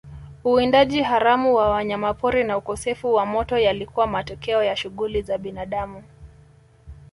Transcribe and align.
Uwindaji 0.43 1.01
haramu 1.03 1.55
wa 1.55 1.69
wanyamapori 1.69 2.43
na 2.43 2.57
ukosefu 2.57 3.13
wa 3.13 3.25
moto 3.25 3.57
yalikuwa 3.57 4.07
matokeo 4.07 4.63
ya 4.63 4.75
shughuli 4.75 5.21
za 5.21 5.37
binadamu 5.37 6.03